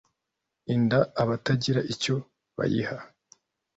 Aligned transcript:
inda 0.73 0.99
abatagira 1.21 1.81
icyo 1.93 2.15
bayiha, 2.57 2.97